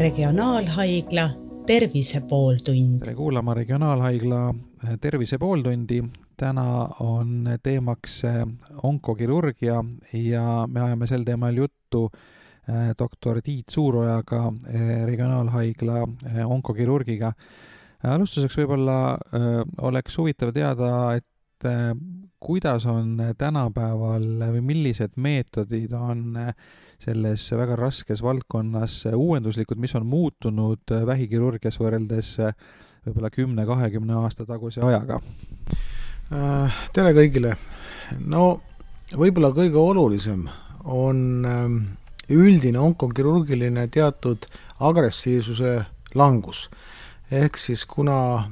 [0.00, 1.30] Regionaalhaigla
[1.66, 3.02] Tervise pooltund.
[3.04, 4.54] tere kuulama Regionaalhaigla
[5.00, 6.02] Tervise pooltundi.
[6.36, 8.22] täna on teemaks
[8.82, 12.10] onkokirurgia ja me ajame sel teemal juttu
[12.98, 14.52] doktor Tiit Suurojaga,
[15.04, 16.08] Regionaalhaigla
[16.46, 17.32] onkokirurgiga.
[18.04, 19.18] alustuseks võib-olla
[19.82, 21.68] oleks huvitav teada, et
[22.40, 26.38] kuidas on tänapäeval või millised meetodid on
[27.00, 32.34] selles väga raskes valdkonnas uuenduslikud, mis on muutunud vähikirurgias võrreldes
[33.06, 35.20] võib-olla kümne-kahekümne aasta taguse ajaga?
[36.92, 37.54] tere kõigile!
[38.20, 38.60] no
[39.16, 40.44] võib-olla kõige olulisem
[40.84, 41.46] on
[42.30, 44.46] üldine onkokirurgiline teatud
[44.80, 45.80] agressiivsuse
[46.14, 46.68] langus.
[47.30, 48.50] ehk siis kuna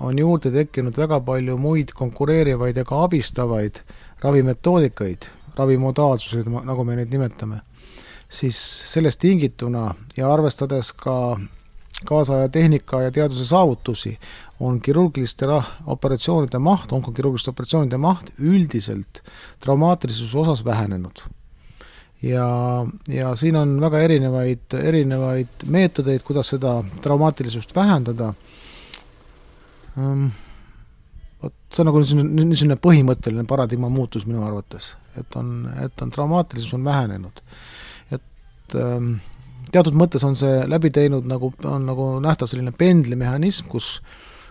[0.00, 3.80] on juurde tekkinud väga palju muid konkureerivaid ja ka abistavaid
[4.22, 7.60] ravimetoodikaid, ravimodaalsuseid, nagu me neid nimetame,
[8.28, 8.58] siis
[8.92, 11.38] sellest tingituna ja arvestades ka
[12.06, 14.18] kaasaja tehnika ja teaduse saavutusi,
[14.60, 15.46] on kirurgiliste
[15.86, 19.22] operatsioonide maht, onkokirurgiliste operatsioonide maht üldiselt
[19.60, 21.22] traumaatilisuse osas vähenenud.
[22.22, 22.46] ja,
[23.08, 28.32] ja siin on väga erinevaid, erinevaid meetodeid, kuidas seda traumaatilisust vähendada
[31.42, 36.10] vot see on nagu niisugune, niisugune põhimõtteline paradigma muutus minu arvates, et on, et on
[36.14, 37.42] traumaatilisus on vähenenud.
[38.68, 39.14] Et ähm,
[39.72, 43.96] teatud mõttes on see läbi teinud nagu, on nagu nähtav selline pendlimehhanism, kus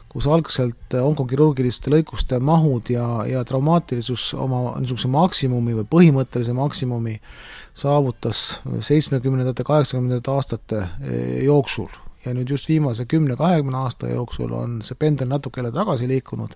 [0.08, 7.18] kus algselt onkokirurgiliste lõikuste mahud ja, ja traumaatilisus oma niisuguse maksimumi või põhimõttelise maksimumi
[7.78, 11.92] saavutas seitsmekümnendate, kaheksakümnendate aastate eh, jooksul.
[12.26, 16.56] Ja nüüd just viimase kümne-kahekümne aasta jooksul on see pendel natuke jälle tagasi liikunud,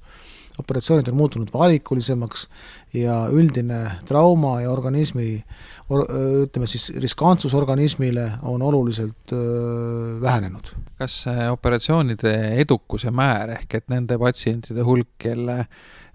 [0.60, 2.48] operatsioonid on muutunud valikulisemaks
[2.94, 5.44] ja üldine trauma ja organismi
[5.90, 6.06] or,,
[6.46, 10.74] ütleme siis riskantsus organismile on oluliselt öö, vähenenud.
[10.98, 15.66] kas operatsioonide edukuse määr, ehk et nende patsientide hulk, kelle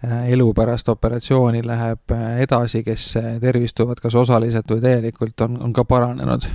[0.06, 6.47] elu pärast operatsiooni läheb edasi, kes tervistuvad kas osaliselt või täielikult, on, on ka paranenud?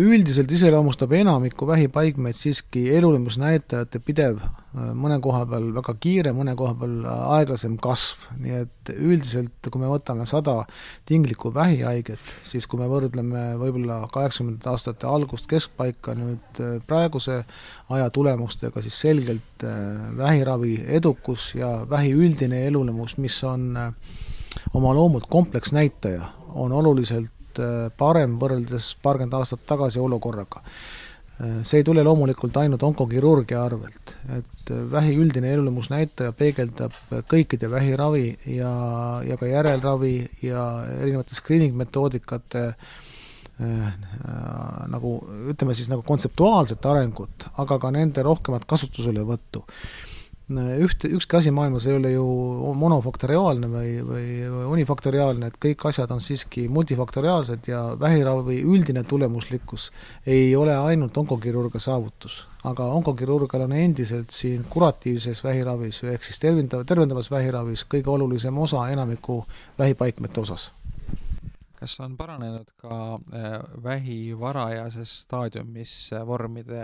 [0.00, 4.38] Üldiselt iseloomustab enamikku vähipaikmeid siiski elulemusnäitajate pidev,
[4.72, 6.94] mõne koha peal väga kiire, mõne koha peal
[7.36, 10.62] aeglasem kasv, nii et üldiselt, kui me võtame sada
[11.08, 17.42] tinglikku vähihaiget, siis kui me võrdleme võib-olla kaheksakümnendate aastate algust keskpaika nüüd praeguse
[17.92, 19.66] aja tulemustega, siis selgelt
[20.16, 23.76] vähiravi edukus ja vähi üldine elulemus, mis on
[24.72, 30.62] oma loomult kompleksnäitaja, on oluliselt Äh, parem võrreldes paarkümmend aastat tagasi olukorraga.
[31.42, 36.96] Äh, see ei tule loomulikult ainult onkokirurgia arvelt, et äh, vähi üldine elulemusnäitaja peegeldab
[37.30, 38.26] kõikide vähiravi
[38.56, 38.72] ja,
[39.26, 40.14] ja ka järelravi
[40.46, 40.66] ja
[41.00, 42.70] erinevate screening metoodikate
[44.90, 45.10] nagu
[45.52, 49.60] ütleme siis nagu kontseptuaalset arengut, aga ka nende rohkemat kasutuselevõttu
[50.82, 52.24] ühte, ükski asi maailmas ei ole ju
[52.78, 54.26] monofaktoriaalne või, või
[54.74, 59.90] unifaktoriaalne, et kõik asjad on siiski multifaktoriaalsed ja vähiravi üldine tulemuslikkus
[60.26, 62.46] ei ole ainult onkokirurgia saavutus.
[62.64, 68.88] aga onkokirurgial on endiselt siin kuratiivses vähiravis ehk siis tervendav, tervendavas vähiravis kõige olulisem osa
[68.88, 69.44] enamiku
[69.78, 70.70] vähipaikmete osas
[71.82, 72.96] kas on paranenud ka
[73.34, 75.94] äh, vähi varajases staadiumis
[76.26, 76.82] vormide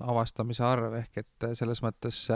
[0.00, 2.26] avastamise arv, ehk et selles mõttes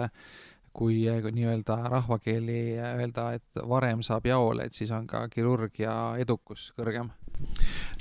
[0.72, 7.12] kui nii-öelda rahvakeeli öelda, et varem saab jaole, et siis on ka kirurgia edukus kõrgem?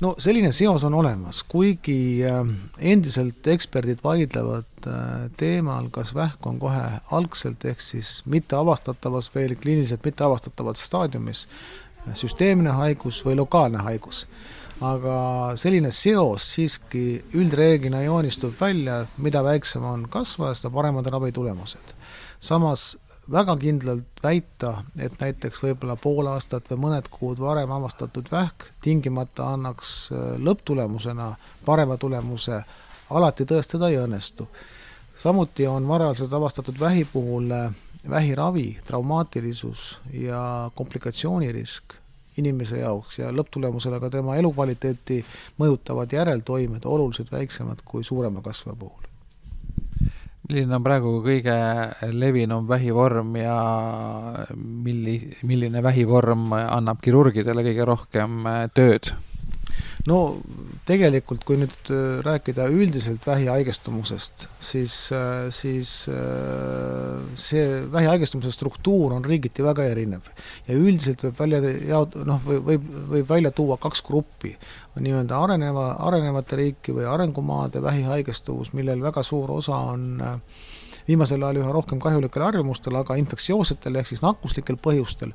[0.00, 2.42] no selline seos on olemas, kuigi äh,
[2.92, 10.04] endiselt eksperdid vaidlevad äh, teemal, kas vähk on kohe algselt ehk siis mitteavastatavas veel kliiniliselt
[10.04, 11.46] mitteavastatavas staadiumis
[12.18, 14.26] süsteemne haigus või lokaalne haigus
[14.82, 15.16] aga
[15.60, 21.92] selline seos siiski üldreeglina joonistub välja, mida väiksem on kasvaja, seda paremad on ravitulemused
[22.42, 22.96] samas
[23.30, 29.52] väga kindlalt väita, et näiteks võib-olla pool aastat või mõned kuud varem avastatud vähk tingimata
[29.54, 31.32] annaks äh, lõpptulemusena
[31.66, 32.62] parema tulemuse,
[33.10, 34.48] alati tõestada ei õnnestu.
[35.14, 37.70] samuti on varajaselt avastatud vähi puhul äh,
[38.08, 41.94] vähiravi traumaatilisus ja komplikatsioonirisk
[42.36, 45.24] inimese jaoks ja lõpptulemusena ka tema elukvaliteeti
[45.58, 49.01] mõjutavad järeltoimed oluliselt väiksemad kui suurema kasvaja puhul
[50.48, 51.56] milline on praegu kõige
[52.12, 53.58] levinum vähivorm ja
[54.56, 59.12] milli, milline vähivorm annab kirurgidele kõige rohkem äh, tööd?
[60.10, 60.18] No
[60.88, 69.24] tegelikult, kui nüüd äh, rääkida üldiselt vähihaigestumusest, siis, äh, siis äh, see vähihaigestumuse struktuur on
[69.24, 70.26] riigiti väga erinev.
[70.66, 71.62] ja üldiselt võib välja
[71.94, 74.56] jaot-, noh, või võib, võib välja tuua kaks gruppi,
[74.98, 80.18] nii-öelda areneva, arenevate riiki või arengumaade vähihaigestuvus, millel väga suur osa on
[81.06, 85.32] viimasel ajal üha rohkem kahjulikel harjumustel, aga infektsioossetel ehk siis nakkuslikel põhjustel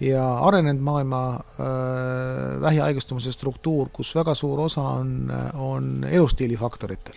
[0.00, 7.14] ja arenenud maailma äh, vähihaigestumise struktuur, kus väga suur osa on, on elustiili faktoritel.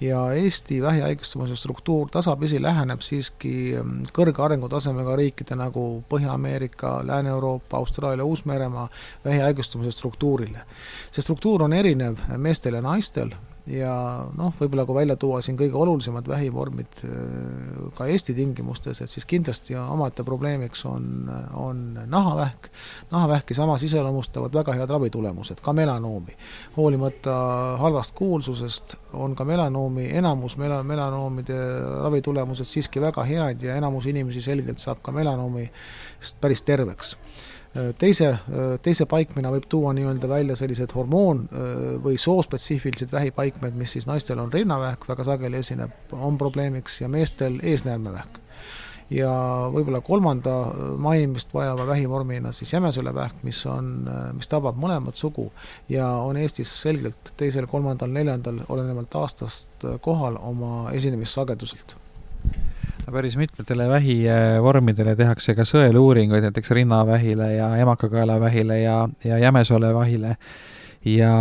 [0.00, 8.24] ja Eesti vähihaigestumise struktuur tasapisi läheneb siiski ähm, kõrge arengutasemega riikide nagu Põhja-Ameerika, Lääne-Euroopa, Austraalia,
[8.24, 8.88] Uus-Meremaa
[9.24, 10.64] vähihaigestumise struktuurile.
[11.12, 13.36] see struktuur on erinev meestel ja naistel
[13.68, 13.92] ja
[14.36, 17.12] noh, võib-olla kui välja tuua siin kõige olulisemad vähivormid äh,
[17.96, 21.28] ka Eesti tingimustes, et siis kindlasti omaette probleemiks on,
[21.58, 22.70] on nahavähk,
[23.10, 26.36] nahavähki samas iseloomustavad väga head ravitulemused, ka melanoomi.
[26.76, 27.36] hoolimata
[27.80, 31.58] halvast kuulsusest on ka melanoomi, enamus mela-, melanoomide
[32.02, 37.16] ravitulemused siiski väga head ja enamus inimesi selgelt saab ka melanoomist päris terveks
[37.98, 38.32] teise,
[38.82, 41.46] teise paikmena võib tuua nii-öelda välja sellised hormoon-
[42.02, 47.60] või soospetsiifilised vähipaikmed, mis siis naistel on rinnavähk, väga sageli esineb, on probleemiks, ja meestel
[47.62, 48.40] eesnäärmevähk.
[49.10, 49.30] ja
[49.74, 50.52] võib-olla kolmanda
[50.98, 54.06] mainimist vajava vähivormina siis jämesolevähk, mis on,
[54.36, 55.48] mis tabab mõlemat sugu
[55.88, 61.96] ja on Eestis selgelt teisel, kolmandal, neljandal, olenevalt aastast kohal oma esinemissageduselt
[63.12, 70.36] päris mitmetele vähivormidele tehakse ka sõeluuringuid, näiteks rinnavähile ja emakakaelavähile ja, ja jämesolevähile.
[71.04, 71.34] Ja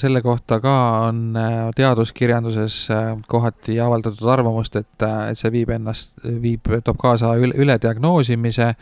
[0.00, 0.74] selle kohta ka
[1.08, 6.98] on äh, teaduskirjanduses äh, kohati avaldatud arvamust, et, äh, et see viib ennast, viib, toob
[7.00, 8.74] kaasa üle, ülediagnoosimise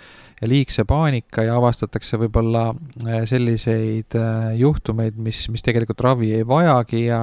[0.42, 6.46] ja liigse paanika ja avastatakse võib-olla äh, selliseid äh, juhtumeid, mis, mis tegelikult ravi ei
[6.48, 7.20] vajagi ja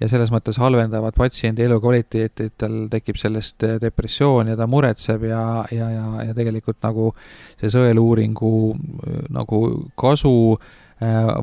[0.00, 5.28] ja selles mõttes halvendavad patsiendi elukvaliteeti, et tal tekib sellest äh, depressioon ja ta muretseb
[5.28, 7.12] ja, ja, ja, ja tegelikult nagu
[7.60, 8.50] see sõeluuringu
[9.32, 9.62] nagu
[9.94, 10.34] kasu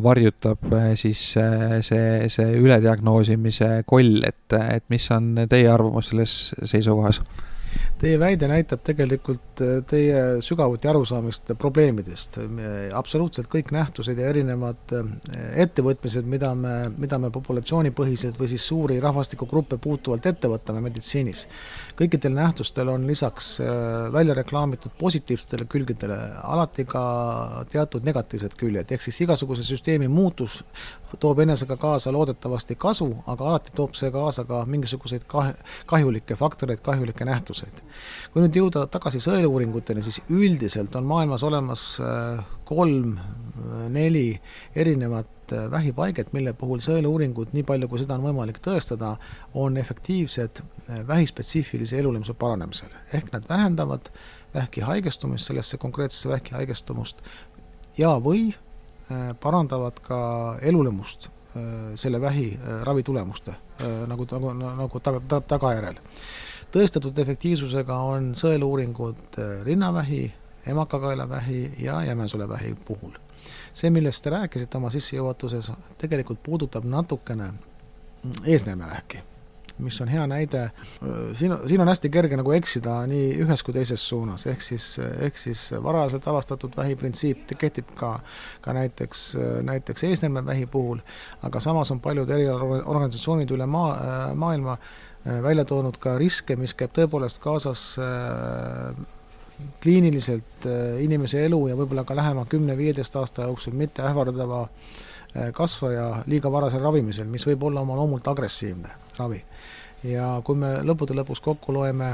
[0.04, 0.64] varjutab
[0.98, 7.22] siis see, see ülediagnoosimise koll, et, et mis on teie arvamus selles seisukohas?
[8.04, 12.40] Teie väide näitab tegelikult äh, teie sügavuti arusaamist probleemidest.
[12.94, 15.14] absoluutselt kõik nähtused ja erinevad äh,
[15.64, 21.48] ettevõtmised, mida me, mida me populatsioonipõhiselt või siis suuri rahvastikugruppe puutuvalt ette võtame meditsiinis,
[22.00, 23.68] kõikidel nähtustel on lisaks äh,
[24.14, 27.04] välja reklaamitud positiivsetele külgedele alati ka
[27.72, 30.64] teatud negatiivsed küljed, ehk siis igasuguse süsteemi muutus
[31.20, 35.54] toob enesega kaasa loodetavasti kasu, aga alati toob see kaasa ka mingisuguseid kah-,
[35.90, 37.84] kahjulikke faktoreid, kahjulikke nähtuseid.
[38.34, 45.66] kui nüüd jõuda tagasi sõeluuringuteni, siis üldiselt on maailmas olemas äh, kolm-neli äh, erinevat äh,
[45.72, 49.16] vähipaiget, mille puhul sõeluuringud, nii palju kui seda on võimalik tõestada,
[49.54, 50.64] on efektiivsed
[51.08, 52.90] vähispetsiifilise elulemuse paranemisel.
[53.14, 54.10] ehk nad vähendavad
[54.54, 57.22] vähki haigestumist, sellesse konkreetsesse vähki haigestumust
[57.98, 58.54] ja või
[59.40, 60.20] parandavad ka
[60.62, 61.30] elulemust
[61.96, 63.54] selle vähi ravitulemuste
[64.08, 66.00] nagu, nagu, nagu taga, taga, tagajärjel
[66.74, 70.24] tõestatud efektiivsusega on sõeluuringud äh, rinnavähi,
[70.74, 73.14] emakakaelavähi ja jämesolevähi puhul.
[73.74, 75.72] See, millest te rääkisite oma sissejuhatuses,
[76.02, 77.52] tegelikult puudutab natukene
[78.46, 79.22] eesnäärmevähki,
[79.84, 80.64] mis on hea näide,
[81.34, 85.40] siin, siin on hästi kerge nagu eksida nii ühes kui teises suunas, ehk siis, ehk
[85.40, 88.14] siis varajaselt avastatud vähi printsiip kehtib ka,
[88.62, 89.26] ka näiteks,
[89.70, 91.02] näiteks eesnäärmevähi puhul,
[91.44, 93.98] aga samas on paljud erialaorganisatsioonid üle maa,
[94.36, 94.78] maailma
[95.24, 99.04] välja toonud ka riske, mis käib tõepoolest kaasas äh,
[99.84, 104.68] kliiniliselt äh, inimese elu ja võib-olla ka lähema kümne-viieteist aasta jooksul mitte ähvardava
[105.54, 109.40] kasvaja liiga varasel ravimisel, mis võib olla oma loomult agressiivne ravi.
[110.06, 112.12] ja kui me lõppude lõpuks kokku loeme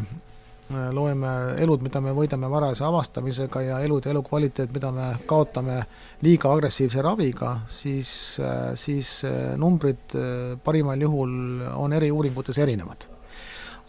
[0.69, 1.27] loeme
[1.57, 5.81] elud, mida me võidame varase avastamisega ja elud ja elukvaliteet, mida me kaotame
[6.21, 8.39] liiga agressiivse raviga, siis,
[8.75, 9.13] siis
[9.57, 10.15] numbrid
[10.63, 13.09] parimal juhul on eri uuringutes erinevad.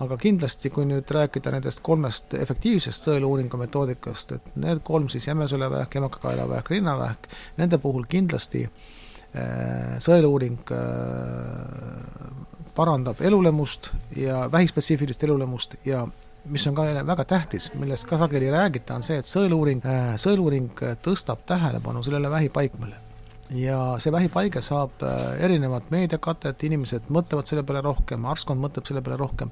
[0.00, 5.96] Aga kindlasti, kui nüüd rääkida nendest kolmest efektiivsest sõeluuringu metoodikast, et need kolm siis jämesolevähk,
[6.00, 7.28] emakakaelavähk, rinnavähk,
[7.60, 12.32] nende puhul kindlasti eh, sõeluuring eh,
[12.74, 16.06] parandab elulemust ja vähispetsiifilist elulemust ja
[16.44, 19.84] mis on ka jälle väga tähtis, millest ka sageli ei räägita, on see, et sõeluuring,
[19.84, 20.72] äh, sõeluuring
[21.04, 23.09] tõstab tähelepanu sellele vähipaikmele.
[23.54, 29.02] Ja see vähipaige saab äh, erinevat meediakatet, inimesed mõtlevad selle peale rohkem, arstkond mõtleb selle
[29.02, 29.50] peale rohkem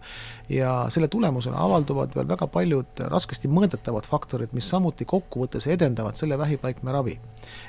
[0.53, 6.39] ja selle tulemusena avalduvad veel väga paljud raskesti mõõdetavad faktorid, mis samuti kokkuvõttes edendavad selle
[6.39, 7.19] vähipaikme ravi.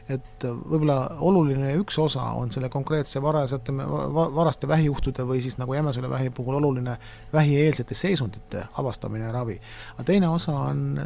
[0.09, 6.09] et võib-olla oluline üks osa on selle konkreetse varasete, varaste vähijuhtude või siis nagu Jämesõle
[6.09, 6.97] vähi puhul oluline
[7.33, 9.59] vähieelsete seisundite avastamine ja ravi.
[9.95, 10.99] aga teine osa on,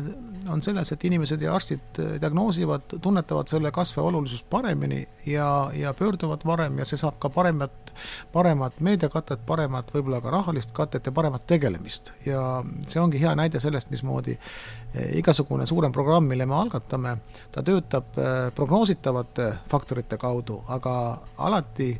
[0.49, 6.45] on selles, et inimesed ja arstid diagnoosivad, tunnetavad selle kasve olulisust paremini ja, ja pöörduvad
[6.45, 7.93] varem ja see saab ka paremat,
[8.33, 12.13] paremat meediakatet, paremat võib-olla ka rahalist katet ja paremat tegelemist.
[12.25, 17.17] ja see ongi hea näide sellest, mismoodi eh, igasugune suurem programm, mille me algatame,
[17.51, 20.95] ta töötab eh, prognoositavate faktorite kaudu, aga
[21.37, 21.93] alati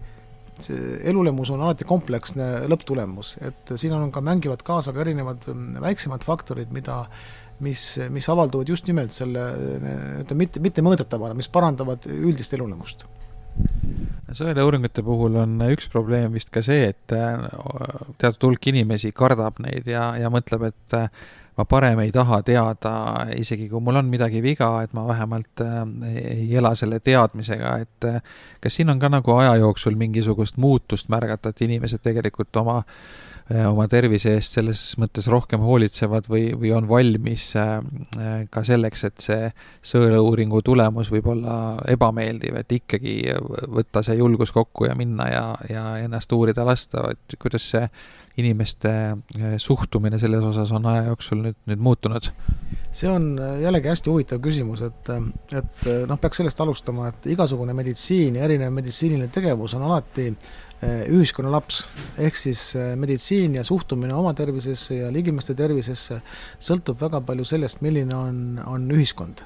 [0.62, 5.80] see elulemus on alati kompleksne lõpptulemus, et siin on ka, mängivad kaasa ka erinevad mm,
[5.82, 7.04] väiksemad faktorid, mida
[7.60, 9.44] mis, mis avalduvad just nimelt selle
[10.24, 13.06] ütleme, mitte, mitte mõõdetavana, mis parandavad üldist elulemust.
[14.34, 17.44] Sõeluuringute puhul on üks probleem vist ka see, et äh,
[18.18, 21.12] teatud hulk inimesi kardab neid ja, ja mõtleb, et äh,
[21.60, 22.94] ma parem ei taha teada,
[23.38, 25.84] isegi kui mul on midagi viga, et ma vähemalt äh,
[26.24, 28.10] ei ela selle teadmisega, et
[28.64, 32.98] kas siin on ka nagu aja jooksul mingisugust muutust märgata, et inimesed tegelikult oma äh,
[33.52, 37.76] oma tervise eest selles mõttes rohkem hoolitsevad või, või on valmis äh,
[38.18, 39.52] äh, ka selleks, et see
[39.84, 41.58] sõeluuringu tulemus võib olla
[41.92, 43.18] ebameeldiv, et ikkagi
[43.74, 47.88] võtta see julgus kokku ja minna ja, ja ennast uurida lasta, et kuidas see
[48.42, 48.90] inimeste
[49.62, 52.32] suhtumine selles osas on aja jooksul nüüd, nüüd muutunud?
[52.94, 55.12] see on jällegi hästi huvitav küsimus, et,
[55.58, 60.28] et noh, peaks sellest alustama, et igasugune meditsiin ja erinev meditsiiniline tegevus on alati
[60.84, 61.84] Eh, ühiskonna laps,
[62.20, 66.18] ehk siis eh, meditsiin ja suhtumine oma tervisesse ja ligimeste tervisesse
[66.60, 69.46] sõltub väga palju sellest, milline on, on ühiskond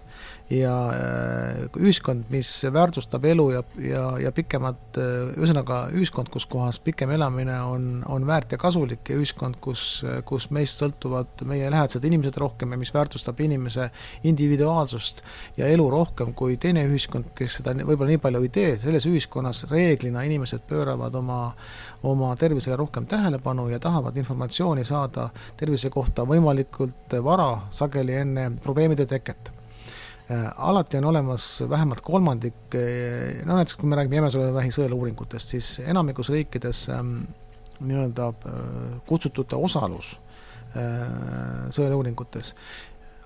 [0.49, 6.79] ja äh, ühiskond, mis väärtustab elu ja, ja, ja pikemat, äh, ühesõnaga ühiskond, kus kohas
[6.83, 12.05] pikem elamine on, on väärt ja kasulik ja ühiskond, kus, kus meist sõltuvad meie lähedased
[12.07, 13.89] inimesed rohkem ja mis väärtustab inimese
[14.29, 15.21] individuaalsust
[15.59, 19.65] ja elu rohkem kui teine ühiskond, kes seda võib-olla nii palju ei tee, selles ühiskonnas
[19.71, 21.41] reeglina inimesed pööravad oma
[22.07, 29.05] oma tervisele rohkem tähelepanu ja tahavad informatsiooni saada tervise kohta võimalikult vara, sageli enne probleemide
[29.09, 29.56] teket
[30.55, 36.29] alati on olemas vähemalt kolmandik, äh, no näiteks kui me räägime jämesolevähi sõeluuringutest, siis enamikus
[36.33, 37.19] riikides ähm,
[37.79, 40.17] nii-öelda äh, kutsutute osalus
[41.71, 42.49] sõeluuringutes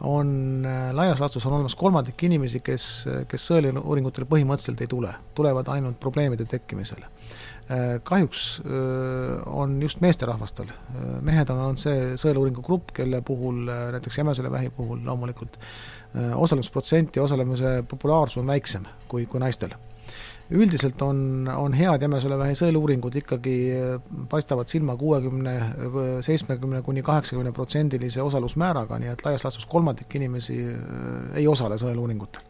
[0.07, 0.65] on
[0.97, 2.85] laias laastus on olemas kolmandik inimesi, kes,
[3.29, 7.05] kes sõeluuringutele põhimõtteliselt ei tule, tulevad ainult probleemide tekkimisele.
[8.03, 8.61] kahjuks
[9.45, 10.71] on just meesterahvastel,
[11.21, 15.59] mehed on olnud see sõeluuringu grupp, kelle puhul näiteks jämesolevähi puhul loomulikult
[16.15, 19.71] Äh, osalemisprotsent ja osalemise populaarsus on väiksem kui, kui naistel.
[20.51, 23.95] Üldiselt on, on head jämesolevähi sõeluuringud ikkagi äh,
[24.29, 25.55] paistavad silma kuuekümne,
[26.25, 32.45] seitsmekümne kuni kaheksakümne protsendilise osalusmääraga, nii et laias laastus kolmandik inimesi äh, ei osale sõeluuringutel.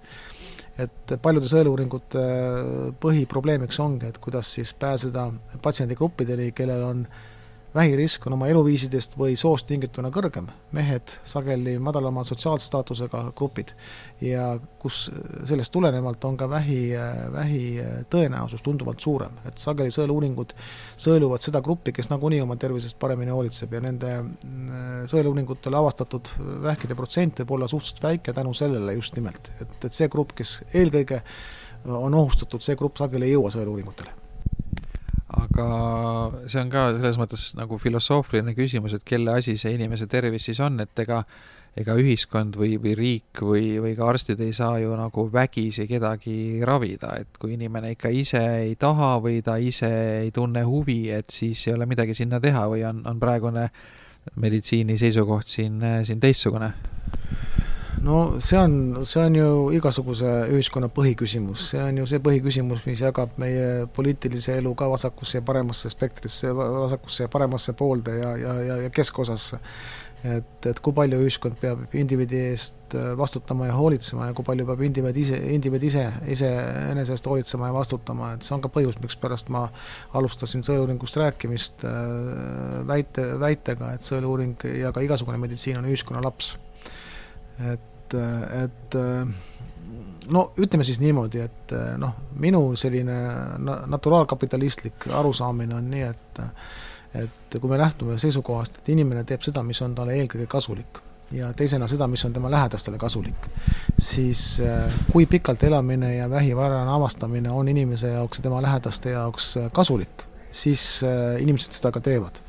[0.81, 2.21] Et paljude sõeluuringute
[3.03, 5.27] põhiprobleemiks ongi, et kuidas siis pääseda
[5.61, 7.30] patsiendigruppideni, kellel on äh,
[7.75, 13.71] vähirisk on oma eluviisidest või soost tingituna kõrgem, mehed sageli madalama sotsiaalse staatusega grupid
[14.21, 14.51] ja
[14.81, 15.05] kus
[15.47, 16.81] sellest tulenevalt on ka vähi,
[17.31, 17.63] vähi
[18.11, 20.55] tõenäosus tunduvalt suurem, et sageli sõeluuringud
[20.99, 26.33] sõeluvad seda gruppi, kes nagunii oma tervisest paremini hoolitseb ja nende mm, sõeluuringutel avastatud
[26.67, 30.59] vähkide protsent võib olla suhteliselt väike tänu sellele just nimelt, et, et see grupp, kes
[30.73, 31.23] eelkõige
[31.87, 34.20] on ohustatud, see grupp sageli ei jõua sõeluuringutele
[35.45, 40.47] aga see on ka selles mõttes nagu filosoofiline küsimus, et kelle asi see inimese tervis
[40.49, 41.23] siis on, et ega
[41.79, 46.59] ega ühiskond või, või riik või, või ka arstid ei saa ju nagu vägisi kedagi
[46.67, 49.91] ravida, et kui inimene ikka ise ei taha või ta ise
[50.25, 53.69] ei tunne huvi, et siis ei ole midagi sinna teha või on, on praegune
[54.35, 56.73] meditsiini seisukoht siin, siin teistsugune?
[58.01, 63.01] No see on, see on ju igasuguse ühiskonna põhiküsimus, see on ju see põhiküsimus, mis
[63.03, 68.55] jagab meie poliitilise elu ka vasakusse ja paremasse spektrisse, vasakusse ja paremasse poolde ja, ja,
[68.69, 69.59] ja, ja keskosasse.
[70.21, 74.67] et, et kui palju ühiskond peab indiviidi eest äh, vastutama ja hoolitsema ja kui palju
[74.69, 78.99] peab indiviid ise, indiviid ise, iseenese eest hoolitsema ja vastutama, et see on ka põhjus,
[79.01, 79.63] mikspärast ma
[80.13, 86.53] alustasin sõeluuringust rääkimist äh, väite, väitega, et sõeluuring ja ka igasugune meditsiin on ühiskonna laps.
[87.61, 93.17] Et et, et no ütleme siis niimoodi, et noh, minu selline
[93.91, 96.43] naturaalkapitalistlik arusaamine on nii, et
[97.11, 101.01] et kui me lähtume seisukohast, et inimene teeb seda, mis on talle eelkõige kasulik,
[101.35, 103.47] ja teisena seda, mis on tema lähedastele kasulik,
[103.99, 104.61] siis
[105.11, 110.23] kui pikalt elamine ja vähi varajane avastamine on inimese jaoks ja tema lähedaste jaoks kasulik,
[110.51, 111.01] siis
[111.39, 112.41] inimesed seda ka teevad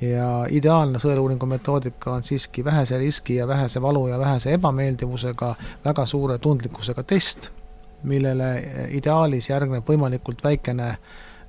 [0.00, 5.54] ja ideaalne sõeluuringu metoodika on siiski vähese riski ja vähese valu ja vähese ebameeldivusega,
[5.84, 7.50] väga suure tundlikkusega test,
[8.02, 8.52] millele
[8.96, 10.94] ideaalis järgneb võimalikult väikene,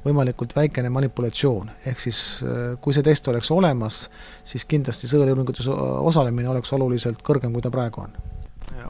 [0.06, 1.72] võimalikult väikene manipulatsioon.
[1.86, 2.44] ehk siis
[2.82, 4.04] kui see test oleks olemas,
[4.44, 5.72] siis kindlasti sõeluuringutes
[6.12, 8.31] osalemine oleks oluliselt kõrgem, kui ta praegu on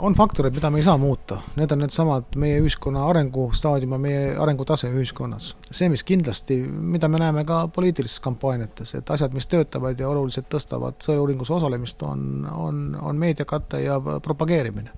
[0.01, 4.21] on faktoreid, mida me ei saa muuta, need on needsamad meie ühiskonna arengustaadium ja meie
[4.39, 5.55] arengutase ühiskonnas.
[5.71, 10.49] see, mis kindlasti, mida me näeme ka poliitilistes kampaaniates, et asjad, mis töötavad ja oluliselt
[10.49, 14.91] tõstavad sõeluuringus osalemist, on, on, on meediakate ja propageerimine.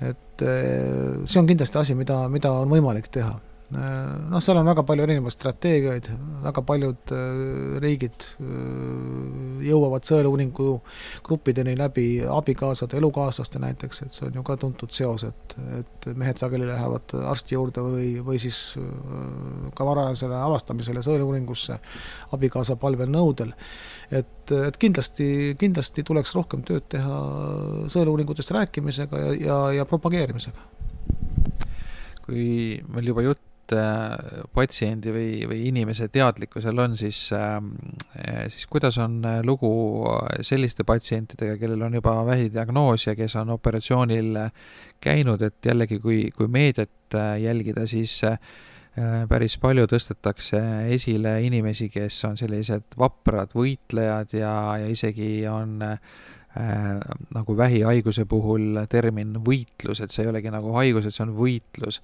[0.00, 3.36] et eh, see on kindlasti asi, mida, mida on võimalik teha
[3.70, 6.08] noh, seal on väga palju erinevaid strateegiaid,
[6.44, 7.42] väga paljud äh,
[7.82, 10.72] riigid äh, jõuavad sõeluuringu
[11.26, 16.40] gruppideni läbi abikaasade, elukaaslaste näiteks, et see on ju ka tuntud seos, et, et mehed
[16.42, 21.78] sageli lähevad arsti juurde või, või siis äh, ka varajasele avastamisele sõeluuringusse
[22.36, 23.54] abikaasa palvel nõudel.
[24.10, 27.22] et, et kindlasti, kindlasti tuleks rohkem tööd teha
[27.92, 30.68] sõeluuringutest rääkimisega ja, ja, ja propageerimisega
[32.30, 37.68] kui meil juba jutt Äh, patsiendi või, või inimese teadlikkusel on, siis, ähm,
[38.18, 39.70] äh, siis kuidas on äh, lugu
[40.42, 44.40] selliste patsientidega, kellel on juba vähidiagnoos ja kes on operatsioonil
[45.00, 48.20] käinud, et jällegi, kui, kui meediat jälgida, siis
[49.30, 50.60] päris palju tõstetakse
[50.94, 55.78] esile inimesi, kes on sellised vaprad võitlejad ja, ja isegi on
[56.50, 62.00] nagu vähihaiguse puhul termin võitlus, et see ei olegi nagu haigus, et see on võitlus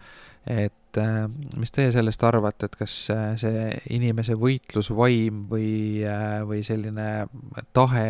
[0.47, 1.27] et äh,
[1.59, 3.65] mis teie sellest arvate, et kas äh, see
[3.97, 5.71] inimese võitlusvaim või,
[6.07, 7.27] äh, või selline
[7.75, 8.05] tahe,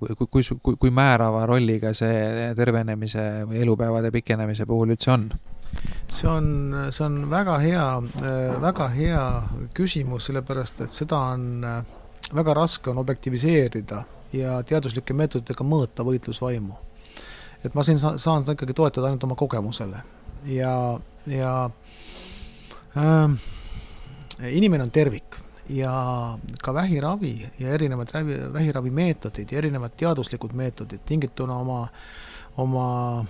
[0.00, 5.30] kui, kui, kui, kui määrava rolliga see tervenemise või elupäevade pikenemise puhul üldse on?
[6.10, 6.46] see on,
[6.90, 7.88] see on väga hea,
[8.60, 9.24] väga hea
[9.74, 11.62] küsimus, sellepärast et seda on
[12.34, 14.02] väga raske on objektiviseerida
[14.32, 16.74] ja teaduslike meetoditega mõõta võitlusvaimu.
[17.64, 20.02] et ma siin saan seda ikkagi toetada ainult oma kogemusele
[20.44, 21.70] ja ja
[22.96, 23.30] äh,
[24.50, 25.36] inimene on tervik
[25.68, 25.92] ja
[26.62, 31.88] ka vähiravi ja erinevad vähi, vähiravimeetodid ja erinevad teaduslikud meetodid tingituna oma
[32.56, 33.24] oma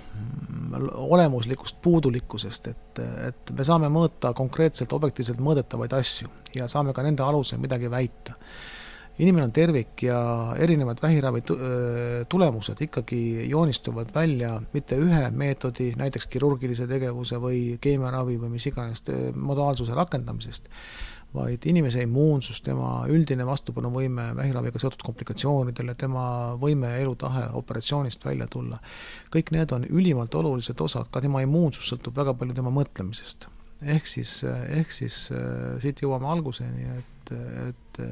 [0.94, 7.22] olemuslikust puudulikkusest, et, et me saame mõõta konkreetselt objektiivselt mõõdetavaid asju ja saame ka nende
[7.22, 8.34] alusel midagi väita
[9.20, 10.18] inimene on tervik ja
[10.58, 11.42] erinevad vähiravi
[12.28, 19.04] tulemused ikkagi joonistuvad välja mitte ühe meetodi, näiteks kirurgilise tegevuse või keemiaravi või mis iganes
[19.34, 20.70] modaalsuse rakendamisest,
[21.34, 26.24] vaid inimese immuunsus, tema üldine vastupanuvõime vähiraviga seotud komplikatsioonidele, tema
[26.60, 28.80] võime ja elutahe operatsioonist välja tulla,
[29.34, 33.48] kõik need on ülimalt olulised osad, ka tema immuunsus sõltub väga palju tema mõtlemisest.
[33.80, 35.30] ehk siis, ehk siis
[35.80, 37.32] siit jõuame alguseni, et,
[37.68, 38.02] et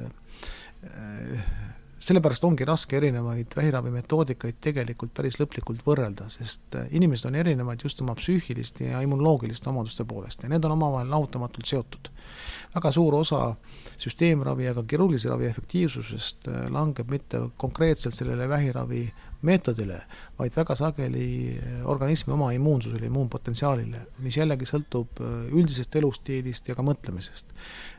[1.99, 8.15] sellepärast ongi raske erinevaid vähiravimetoodikaid tegelikult päris lõplikult võrrelda, sest inimesed on erinevad just oma
[8.19, 12.11] psüühiliste ja immunoloogiliste omaduste poolest ja need on omavahel lahutamatult seotud.
[12.75, 13.55] väga suur osa
[13.99, 19.09] süsteemravi ja ka kirurgilise ravi efektiivsusest langeb mitte konkreetselt sellele vähiravi
[19.43, 20.01] meetodile,
[20.39, 27.55] vaid väga sageli organismi oma immuunsusele, immuunpotentsiaalile, mis jällegi sõltub üldisest elustiilist ja ka mõtlemisest.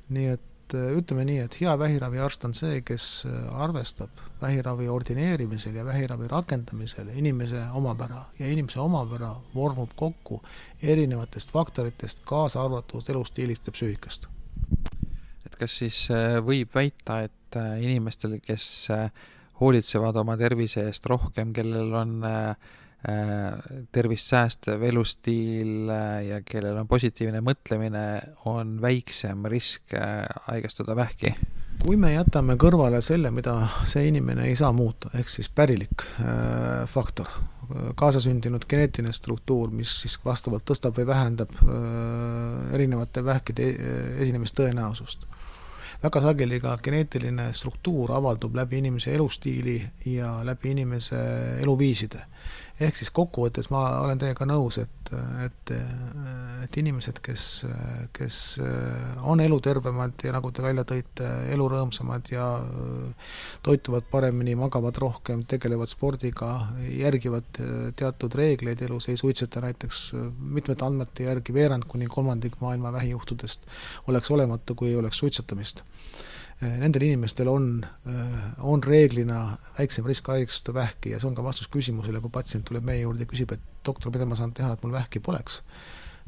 [0.09, 4.87] nii et et äh, ütleme nii, et hea vähiraviarst on see, kes äh, arvestab vähiravi
[4.89, 10.41] ordineerimisel ja vähiravi rakendamisel inimese omapära ja inimese omapära vormub kokku
[10.81, 14.27] erinevatest faktoritest, kaasa arvatud elustiilist ja psüühikast.
[15.45, 17.35] et kas siis äh, võib väita, et
[17.81, 18.91] inimestel, kes
[19.59, 22.69] hoolitsevad oma tervise eest rohkem, kellel on äh,
[23.91, 28.03] tervist säästev elustiil äh, ja kellel on positiivne mõtlemine,
[28.51, 31.33] on väiksem risk äh, haigestuda vähki?
[31.79, 33.53] kui me jätame kõrvale selle, mida
[33.87, 37.31] see inimene ei saa muuta, ehk siis pärilik äh, faktor,
[37.95, 43.69] kaasasündinud geneetiline struktuur, mis siis vastavalt tõstab või vähendab äh, erinevate vähkide
[44.19, 45.23] esinemistõenäosust.
[46.03, 51.23] väga sageli ka geneetiline struktuur avaldub läbi inimese elustiili ja läbi inimese
[51.61, 52.25] eluviiside
[52.79, 55.11] ehk siis kokkuvõttes ma olen teiega nõus, et,
[55.43, 55.71] et,
[56.63, 57.45] et inimesed, kes,
[58.15, 58.37] kes
[59.27, 62.47] on elutervemad ja nagu te välja tõite, elurõõmsamad ja
[63.65, 66.53] toituvad paremini, magavad rohkem, tegelevad spordiga,
[66.87, 67.61] järgivad
[67.99, 70.03] teatud reegleid elus, ei suitseta näiteks
[70.39, 73.67] mitmete andmete järgi veerand kuni kolmandik maailma vähijuhtudest
[74.07, 75.83] oleks olematu, kui ei oleks suitsetamist
[76.59, 77.69] nendel inimestel on,
[78.67, 82.83] on reeglina väiksem risk haigestuda vähki ja see on ka vastus küsimusele, kui patsient tuleb
[82.83, 85.61] meie juurde ja küsib, et doktor, mida ma saan teha, et mul vähki poleks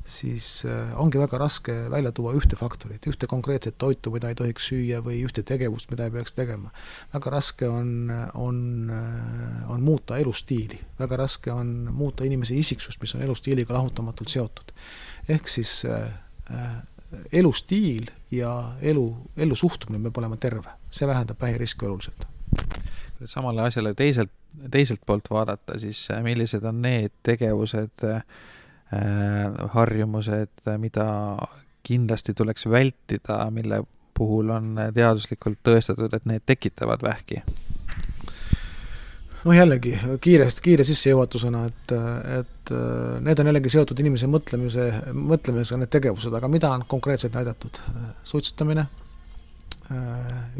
[0.05, 4.69] siis äh, ongi väga raske välja tuua ühte faktorit, ühte konkreetset toitu, mida ei tohiks
[4.71, 6.71] süüa või ühte tegevust, mida ei peaks tegema.
[7.13, 8.57] väga raske on, on,
[9.69, 14.73] on muuta elustiili, väga raske on muuta inimese isiksust, mis on elustiiliga lahutamatult seotud.
[15.29, 15.83] ehk siis
[17.31, 19.05] elustiil ja elu,
[19.37, 22.27] ellu suhtumine peab olema terve, see vähendab vähiriski oluliselt
[23.29, 24.31] samale asjale teiselt,
[24.71, 28.23] teiselt poolt vaadata, siis millised on need tegevused äh,
[28.91, 31.37] Äh, harjumused, mida
[31.83, 33.83] kindlasti tuleks vältida, mille
[34.17, 37.39] puhul on teaduslikult tõestatud, et need tekitavad vähki?
[39.45, 41.95] Noh, jällegi kiirest, kiire sissejuhatusena, et,
[42.39, 42.73] et
[43.25, 47.81] need on jällegi seotud inimese mõtlemise, mõtlemisega, need tegevused, aga mida on konkreetselt näidatud?
[48.31, 48.85] suitsetamine,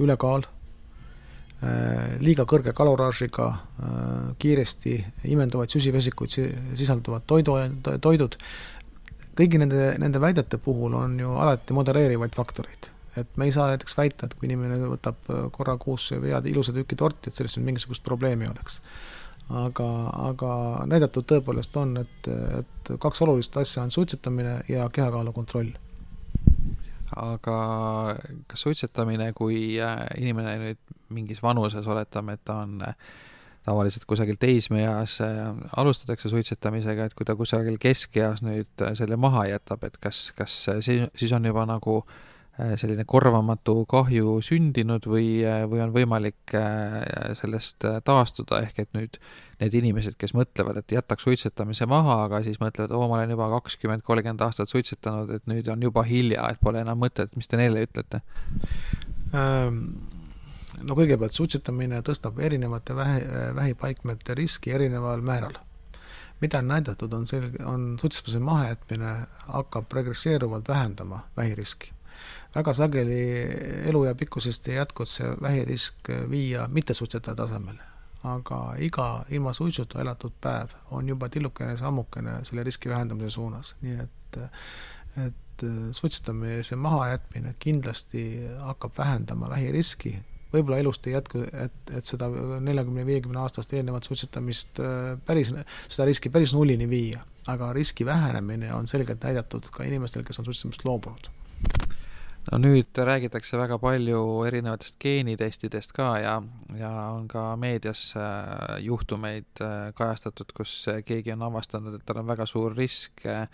[0.01, 0.43] ülekaal
[1.61, 3.97] Äh, liiga kõrge kaloraažiga, äh,
[4.41, 4.95] kiiresti
[5.29, 6.33] imenduvaid süsivesikuid
[6.79, 7.53] sisalduvad toidu,
[8.01, 8.37] toidud,
[9.37, 12.89] kõigi nende, nende väidete puhul on ju alati modereerivaid faktoreid.
[13.17, 16.95] Et me ei saa näiteks väita, et kui inimene võtab korra kuus head ilusa tüki
[16.99, 18.81] torti, et sellest nüüd mingisugust probleemi oleks.
[19.49, 19.87] aga,
[20.31, 20.51] aga
[20.87, 22.27] näidatud tõepoolest on, et,
[22.59, 25.73] et kaks olulist asja on suitsetamine ja kehakaalu kontroll
[27.17, 27.57] aga
[28.49, 32.95] kas suitsetamine, kui äh, inimene nüüd mingis vanuses, oletame, et ta on äh,
[33.65, 35.41] tavaliselt kusagil teismeeas äh,
[35.77, 41.07] alustatakse suitsetamisega, et kui ta kusagil keskeas nüüd selle maha jätab, et kas, kas siis,
[41.17, 42.01] siis on juba nagu
[42.57, 46.53] selline korvamatu kahju sündinud või, või on võimalik
[47.39, 49.17] sellest taastuda, ehk et nüüd
[49.61, 53.47] need inimesed, kes mõtlevad, et jätaks suitsetamise maha, aga siis mõtlevad, oo, ma olen juba
[53.55, 57.61] kakskümmend, kolmkümmend aastat suitsetanud, et nüüd on juba hilja, et pole enam mõtet, mis te
[57.61, 58.23] neile ütlete
[59.37, 59.85] ähm,?
[60.81, 63.23] no kõigepealt suitsetamine tõstab erinevate vähi,
[63.55, 65.55] vähipaikmete riski erineval määral.
[66.41, 69.15] mida on näidatud, on selge, on suitsetamise mahajätmine
[69.47, 71.91] hakkab regresseeruvalt vähendama vähiriski
[72.55, 73.21] väga sageli
[73.89, 77.91] eluea pikkusest ei jätku, et see vähirisk viia mittesuitsetaja tasemele
[78.23, 84.01] aga iga ilma suitsuta elatud päev on juba tillukene sammukene selle riski vähendamise suunas, nii
[84.03, 84.41] et
[85.21, 88.21] et suitsetamise mahajätmine kindlasti
[88.59, 90.13] hakkab vähendama vähiriski,
[90.53, 92.29] võib-olla elust ei jätku, et, et seda
[92.63, 95.53] neljakümne, viiekümne aastast eelnevat suitsetamist äh, päris,
[95.87, 100.49] seda riski päris nullini viia, aga riski vähenemine on selgelt näidatud ka inimestel, kes on
[100.49, 101.29] suitsetamist loobunud
[102.49, 106.35] no nüüd räägitakse väga palju erinevatest geenitestidest ka ja,
[106.77, 110.73] ja on ka meedias äh, juhtumeid äh, kajastatud, kus
[111.05, 113.45] keegi on avastanud, et tal on väga suur risk äh,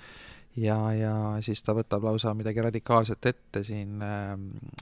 [0.56, 4.00] ja, ja siis ta võtab lausa midagi radikaalset ette siin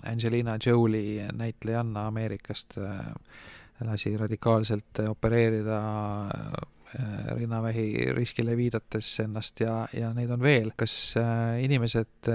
[0.06, 2.78] Angelina Jolie näitlejanna Ameerikast
[3.84, 5.82] lasi radikaalselt opereerida
[7.36, 10.72] rinnavähi riskile viidates ennast ja, ja neid on veel.
[10.80, 10.94] kas
[11.60, 12.30] inimesed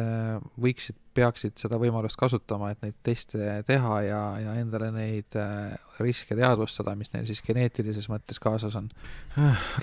[0.60, 6.36] võiksid peaksid seda võimalust kasutama, et neid teste teha ja, ja endale neid äh, riske
[6.38, 8.88] teadvustada, mis neil siis geneetilises mõttes kaasas on?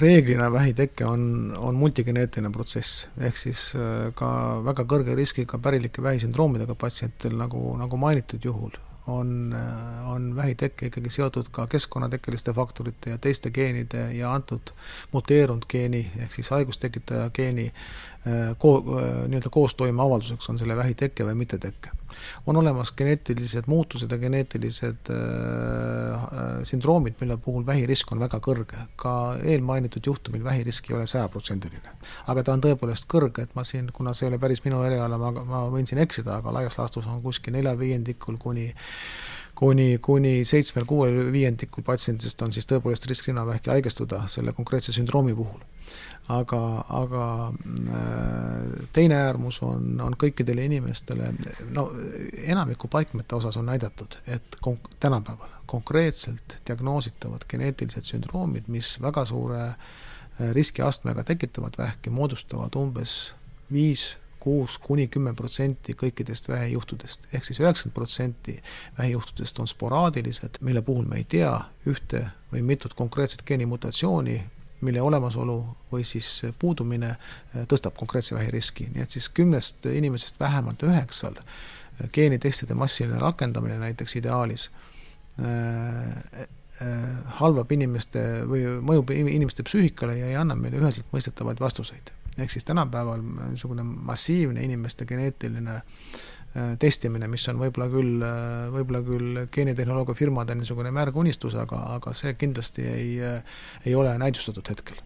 [0.01, 4.29] reeglina vähiteke on, on multigeneetiline protsess, ehk siis äh, ka
[4.65, 8.75] väga kõrge riskiga pärilike vähisündroomidega patsientidel, nagu, nagu mainitud juhul,
[9.07, 14.73] on, äh, on vähiteke ikkagi seotud ka keskkonnatekkeliste faktorite ja teiste geenide ja antud
[15.13, 18.16] muteerunud geeni ehk siis haigustekitaja geeni Äh,
[18.57, 21.93] ko-, äh, nii-öelda koostoime avalduseks on selle vähi teke või mitteteke.
[22.47, 26.27] on olemas geneetilised muutused ja geneetilised äh,
[26.63, 28.87] sündroomid, mille puhul vähirisk on väga kõrge.
[28.95, 31.95] ka eelmainitud juhtumil vähirisk ei ole sajaprotsendiline.
[32.27, 35.17] aga ta on tõepoolest kõrge, et ma siin, kuna see ei ole päris minu eriala,
[35.17, 38.73] ma, ma võin siin eksida, aga laias laastus on kuskil neljal viiendikul kuni
[39.57, 45.65] kuni, kuni seitsmel-kuuel viiendikul patsientidest on siis tõepoolest risk rinnavähki haigestuda selle konkreetse sündroomi puhul
[46.27, 51.31] aga, aga äh, teine äärmus on, on kõikidele inimestele,
[51.75, 51.87] no
[52.43, 59.63] enamiku paikmete osas on näidatud, et konk-, tänapäeval konkreetselt diagnoositavad geneetilised sündroomid, mis väga suure
[59.67, 63.17] äh, riskiastmega tekitavad vähki, moodustavad umbes
[63.71, 67.25] viis kuus kuni kümme protsenti kõikidest vähijuhtudest.
[67.33, 68.59] Ehk siis üheksakümmend protsenti
[68.97, 71.51] vähijuhtudest on sporaadilised, mille puhul me ei tea
[71.87, 74.37] ühte või mitut konkreetset geenimutatsiooni,
[74.81, 75.57] mille olemasolu
[75.91, 82.09] või siis puudumine eh, tõstab konkreetse vähiriski, nii et siis kümnest inimesest vähemalt üheksal eh,
[82.13, 84.69] geenitestide massiline rakendamine näiteks ideaalis
[85.41, 86.47] äh,
[87.39, 92.11] halvab inimeste või mõjub inimeste psüühikale ja ei anna meile üheselt mõistetavaid vastuseid.
[92.37, 95.81] ehk siis tänapäeval niisugune massiivne inimeste geneetiline
[96.79, 98.23] testimine, mis on võib-olla küll,
[98.73, 103.11] võib-olla küll geenitehnoloogia firmade niisugune märgunistus, aga, aga see kindlasti ei,
[103.85, 105.01] ei ole näidustatud hetkel.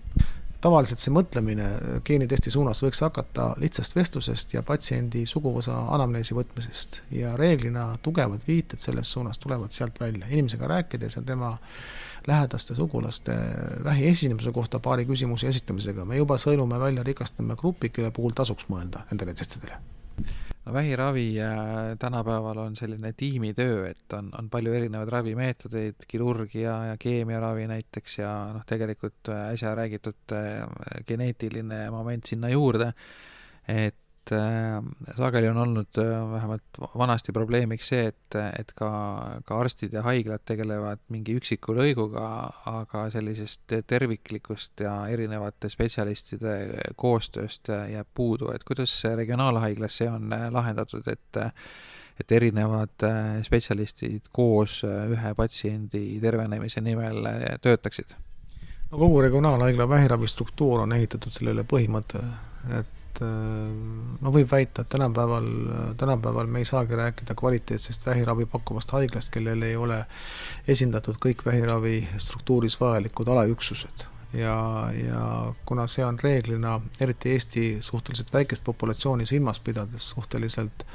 [0.61, 1.65] Tavaliselt see mõtlemine
[2.05, 8.83] geenitesti suunas võiks hakata lihtsast vestlusest ja patsiendi suguvõsa anamneesi võtmisest ja reeglina tugevad viited
[8.83, 11.55] selles suunas tulevad sealt välja, inimesega rääkides ja tema
[12.29, 13.33] lähedaste sugulaste
[13.83, 16.05] vähiesinemise kohta paari küsimuse esitamisega.
[16.05, 19.81] Me juba sõelume välja, rikastame gruppi, kelle puhul tasuks mõelda nendele testidele
[20.73, 21.53] vähiravi äh,
[21.99, 28.31] tänapäeval on selline tiimitöö, et on, on palju erinevaid ravimeetodeid, kirurgia ja keemiaravi näiteks ja
[28.53, 32.91] noh, tegelikult äh, äsja räägitud äh, geneetiline moment sinna juurde,
[33.67, 34.00] et
[34.31, 38.89] et äh, sageli on olnud äh, vähemalt vanasti probleemiks see, et, et ka,
[39.45, 42.25] ka arstid ja haiglad tegelevad mingi üksiku lõiguga,
[42.71, 46.55] aga sellisest terviklikust ja erinevate spetsialistide
[46.95, 51.43] koostööst jääb puudu, et kuidas regionaalhaiglas see on äh, lahendatud, et
[52.21, 53.01] et erinevad
[53.41, 57.25] spetsialistid koos ühe patsiendi tervenemise nimel
[57.63, 58.13] töötaksid?
[58.91, 62.27] no kogu regionaalhaigla vähiravi struktuur on ehitatud sellele põhimõttele,
[62.77, 65.47] et et äh, no võib väita, et tänapäeval,
[65.97, 70.05] tänapäeval me ei saagi rääkida kvaliteetsest vähiravi pakkuvast haiglast, kellel ei ole
[70.67, 74.07] esindatud kõik vähiravi struktuuris vajalikud alaüksused.
[74.34, 80.86] ja, ja kuna see on reeglina, eriti Eesti suhteliselt väikest populatsiooni silmas pidades, suhteliselt,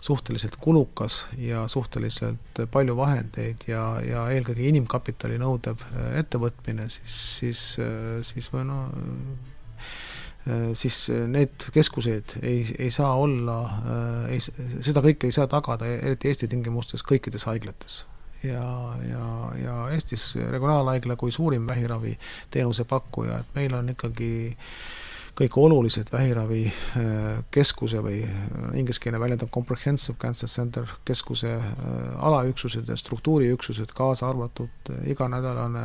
[0.00, 5.84] suhteliselt kulukas ja suhteliselt palju vahendeid ja, ja eelkõige inimkapitali nõudev
[6.16, 7.62] ettevõtmine, siis, siis,
[8.32, 9.57] siis või no Äh,
[10.78, 14.40] siis äh, need keskused ei, ei saa olla, äh, ei,
[14.84, 18.04] seda kõike ei saa tagada, eriti Eesti tingimustes, kõikides haiglates.
[18.42, 18.64] ja,
[19.08, 19.24] ja,
[19.58, 25.07] ja Eestis regionaalhaigla kui suurim vähiraviteenuse pakkuja, et meil on ikkagi äh,
[25.38, 28.30] kõik olulised vähiravikeskuse äh, või äh,
[28.80, 31.68] ingliskeelne väljend on comprehensive cancer center keskuse äh,
[32.26, 35.84] alaüksused ja struktuuriüksused, kaasa arvatud iganädalane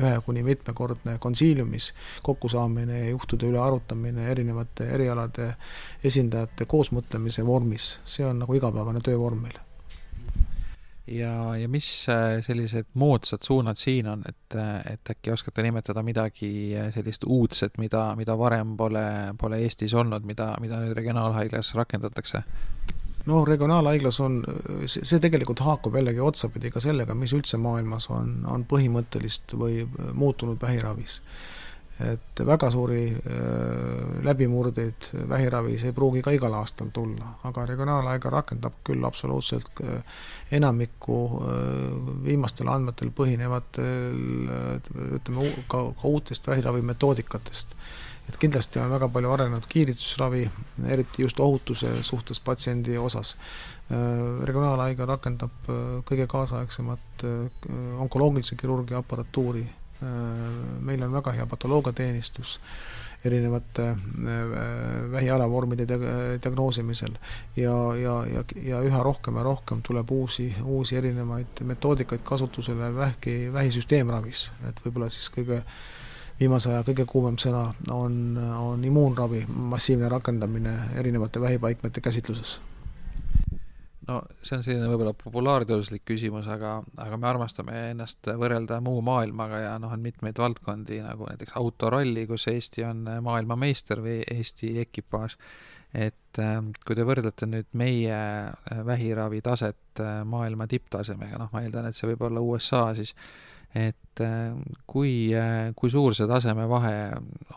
[0.00, 5.52] ühe kuni mitmekordne konsiiliumis kokkusaamine ja juhtude üle arutamine erinevate erialade
[6.04, 9.63] esindajate koosmõtlemise vormis, see on nagu igapäevane töövorm meil
[11.06, 16.02] ja, ja mis äh, sellised moodsad suunad siin on, et, äh, et äkki oskate nimetada
[16.02, 19.04] midagi äh, sellist uudset, mida, mida varem pole,
[19.40, 22.42] pole Eestis olnud, mida, mida nüüd regionaalhaiglas rakendatakse?
[23.24, 24.42] no regionaalhaiglas on,
[24.86, 30.60] see tegelikult haakub jällegi otsapidi ka sellega, mis üldse maailmas on, on põhimõttelist või muutunud
[30.60, 31.22] vähiravis
[32.02, 38.80] et väga suuri äh, läbimurdeid vähiravis ei pruugi ka igal aastal tulla, aga regionaalhaigla rakendab
[38.86, 40.00] küll absoluutselt äh,
[40.58, 41.52] enamikku äh,
[42.24, 44.18] viimastel andmetel põhinevatel
[45.20, 47.76] ütleme, ka, ka uutest vähiravimetoodikatest.
[48.28, 50.48] et kindlasti on väga palju arenenud kiiritusravi,
[50.88, 53.36] eriti just ohutuse suhtes patsiendi osas.
[54.48, 55.68] regionaalhaigla rakendab
[56.08, 57.24] kõige kaasaegsemat
[58.00, 59.66] onkoloogilise kirurgia aparatuuri
[60.00, 62.58] meil on väga hea patoloogiateenistus
[63.24, 63.96] erinevate äh,
[65.12, 65.86] vähialavormide
[66.42, 67.14] diagnoosimisel
[67.56, 73.52] ja, ja, ja, ja üha rohkem ja rohkem tuleb uusi, uusi erinevaid metoodikaid kasutusele vähki,
[73.52, 75.62] vähisüsteemravis, et võib-olla siis kõige
[76.40, 82.58] viimase aja kõige kuumem sõna on, on immuunravi massiivne rakendamine erinevate vähipaikmete käsitluses
[84.08, 89.60] no see on selline võib-olla populaarteaduslik küsimus, aga, aga me armastame ennast võrrelda muu maailmaga
[89.62, 95.38] ja noh, on mitmeid valdkondi nagu näiteks autoralli, kus Eesti on maailmameister või Eesti ekipaaž.
[95.94, 101.62] et äh, kui te võrdlete nüüd meie äh, vähiravi taset äh, maailma tipptasemega, noh, ma
[101.62, 103.14] eeldan, et see võib olla USA, siis
[103.74, 104.20] et
[104.86, 105.32] kui,
[105.74, 106.98] kui suur see tasemevahe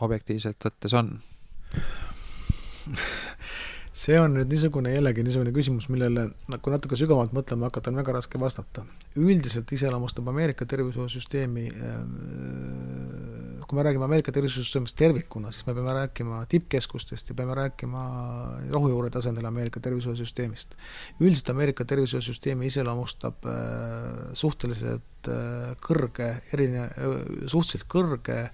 [0.02, 1.12] objektiivselt võttes on?
[3.98, 6.28] see on nüüd niisugune jällegi niisugune küsimus, millele
[6.62, 8.84] kui natuke sügavamalt mõtlema hakata, on väga raske vastata.
[9.18, 11.98] üldiselt iseloomustab Ameerika tervishoiusüsteemi, äh,
[13.66, 18.04] kui me räägime Ameerika tervishoiusüsteemist tervikuna, siis me peame rääkima tippkeskustest ja peame rääkima
[18.70, 20.78] rohujuure tasandil Ameerika tervishoiusüsteemist.
[21.20, 23.52] üldiselt Ameerika tervishoiusüsteemi iseloomustab äh,
[24.32, 26.90] suhteliselt äh, kõrge, erine-,
[27.46, 28.50] suhteliselt kõrge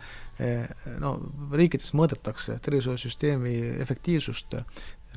[0.99, 1.13] no
[1.55, 3.53] riikides mõõdetakse tervishoiusüsteemi
[3.85, 4.57] efektiivsust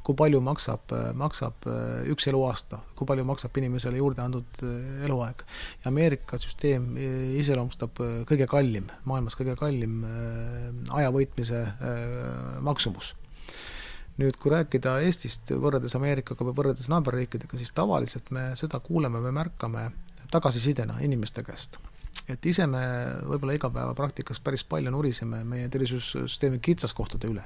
[0.06, 5.44] kui palju maksab, maksab äh, üks eluaasta, kui palju maksab inimesele juurde antud äh, eluaeg.
[5.84, 10.04] ja Ameerika süsteem äh, iseloomustab kõige kallim, maailmas kõige kallim
[10.94, 11.64] aja võitmise
[12.66, 13.14] maksumus
[14.18, 19.36] nüüd, kui rääkida Eestist võrreldes Ameerikaga või võrreldes naaberriikidega, siis tavaliselt me seda kuuleme või
[19.38, 19.90] märkame
[20.34, 21.78] tagasisidena inimeste käest
[22.32, 22.82] et ise me
[23.28, 27.44] võib-olla igapäevapraktikas päris palju nuriseme meie tervishoiusüsteemi kitsaskohtade üle.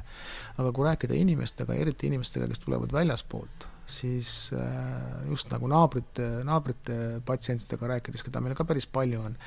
[0.58, 7.22] aga kui rääkida inimestega, eriti inimestega, kes tulevad väljaspoolt, siis äh, just nagu naabrite, naabrite
[7.26, 9.38] patsientidega rääkides, keda meil ka päris palju on,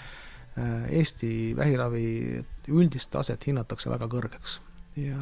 [0.58, 2.06] äh, Eesti vähiravi
[2.68, 4.60] üldist taset hinnatakse väga kõrgeks
[4.96, 5.18] ja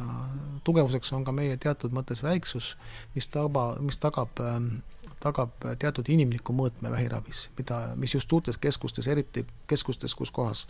[0.63, 2.73] tugevuseks on ka meie teatud mõttes väiksus,
[3.15, 4.83] mis taba, mis tagab, ähm,
[5.23, 10.65] tagab teatud inimliku mõõtme vähiravis, mida, mis just suurtes keskustes, eriti keskustes, kus kohas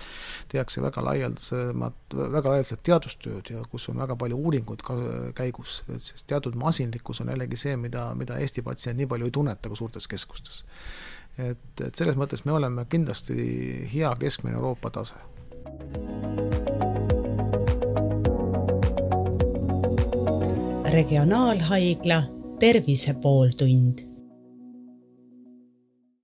[0.52, 4.98] tehakse väga laialdasemat, väga laialdaselt teadustööd ja kus on väga palju uuringuid ka
[5.38, 9.36] käigus, et siis teatud masinlikkus on jällegi see, mida, mida Eesti patsient nii palju ei
[9.40, 10.64] tunneta kui suurtes keskustes.
[11.38, 15.18] et, et selles mõttes me oleme kindlasti hea keskmine Euroopa tase.
[20.94, 22.24] regionaalhaigla
[22.60, 24.13] Tervise pooltund